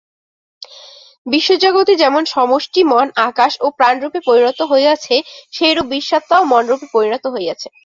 বিশ্বজগতে 1.25 1.93
যেমন 1.95 2.23
সমষ্টি-মন 2.27 3.07
আকাশ 3.29 3.53
ও 3.61 3.77
প্রাণরূপে 3.77 4.19
পরিণত 4.27 4.59
হইয়াছে, 4.71 5.15
সেইরূপ 5.53 5.85
বিশ্বাত্মাও 5.95 6.43
মনরূপে 6.51 6.87
পরিণত 6.95 7.23
হইয়াছে। 7.35 7.67